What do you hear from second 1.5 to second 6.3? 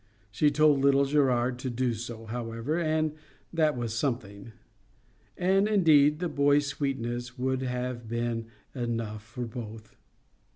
to do so, however, and that was something. And, indeed, the